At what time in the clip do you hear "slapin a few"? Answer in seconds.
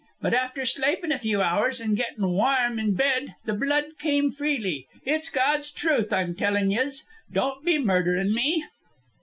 0.65-1.43